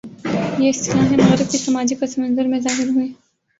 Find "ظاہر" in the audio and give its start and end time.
2.59-2.89